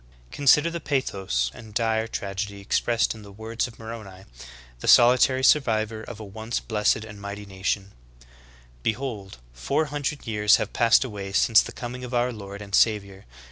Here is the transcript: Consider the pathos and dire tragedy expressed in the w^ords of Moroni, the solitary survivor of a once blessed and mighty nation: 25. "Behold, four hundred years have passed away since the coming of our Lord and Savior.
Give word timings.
Consider 0.31 0.71
the 0.71 0.79
pathos 0.79 1.51
and 1.53 1.75
dire 1.75 2.07
tragedy 2.07 2.59
expressed 2.59 3.13
in 3.13 3.21
the 3.21 3.31
w^ords 3.31 3.67
of 3.67 3.77
Moroni, 3.77 4.23
the 4.79 4.87
solitary 4.87 5.43
survivor 5.43 6.01
of 6.01 6.19
a 6.19 6.25
once 6.25 6.59
blessed 6.59 7.05
and 7.05 7.21
mighty 7.21 7.45
nation: 7.45 7.91
25. 8.21 8.27
"Behold, 8.81 9.37
four 9.53 9.85
hundred 9.85 10.25
years 10.25 10.55
have 10.55 10.73
passed 10.73 11.03
away 11.03 11.31
since 11.31 11.61
the 11.61 11.71
coming 11.71 12.03
of 12.03 12.15
our 12.15 12.33
Lord 12.33 12.63
and 12.63 12.73
Savior. 12.73 13.25